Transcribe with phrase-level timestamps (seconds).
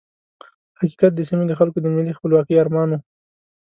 [0.79, 2.99] حقیقت د سیمې د خلکو د ملي خپلواکۍ ارمان وو.